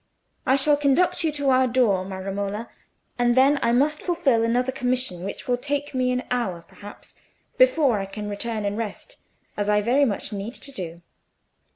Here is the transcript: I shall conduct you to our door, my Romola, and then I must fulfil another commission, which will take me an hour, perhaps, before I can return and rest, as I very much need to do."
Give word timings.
I 0.47 0.55
shall 0.55 0.77
conduct 0.77 1.23
you 1.23 1.31
to 1.33 1.51
our 1.51 1.67
door, 1.67 2.03
my 2.03 2.17
Romola, 2.17 2.71
and 3.19 3.37
then 3.37 3.59
I 3.61 3.71
must 3.71 4.01
fulfil 4.01 4.43
another 4.43 4.71
commission, 4.71 5.23
which 5.23 5.47
will 5.47 5.57
take 5.57 5.93
me 5.93 6.11
an 6.11 6.23
hour, 6.31 6.65
perhaps, 6.67 7.19
before 7.59 7.99
I 7.99 8.07
can 8.07 8.27
return 8.27 8.65
and 8.65 8.79
rest, 8.79 9.17
as 9.55 9.69
I 9.69 9.81
very 9.81 10.05
much 10.05 10.33
need 10.33 10.55
to 10.55 10.71
do." 10.71 11.01